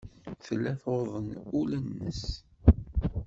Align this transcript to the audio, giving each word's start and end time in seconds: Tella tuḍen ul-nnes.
Tella 0.45 0.73
tuḍen 0.81 1.29
ul-nnes. 1.57 2.23